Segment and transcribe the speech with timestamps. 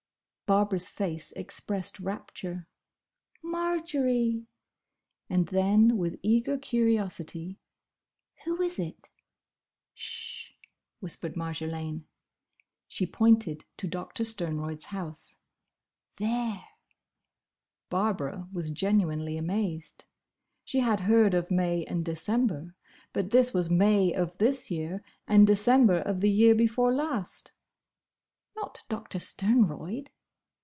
[0.51, 2.67] Barbara's face expressed rapture.
[3.41, 4.47] "Marjory!"
[5.29, 7.57] And then with eager curiosity,
[8.43, 9.07] "Who is it?"
[9.93, 10.51] "Sh!"
[10.99, 12.03] whispered Marjolaine.
[12.89, 15.37] She pointed to Doctor Sternroyd's house.
[16.17, 16.59] "There!"
[17.87, 20.03] Barbara was genuinely amazed.
[20.65, 22.75] She had heard of May and December,
[23.13, 27.53] but this was May of this year and December of the year before last.
[28.53, 30.09] "Not Doctor Sternroyd?"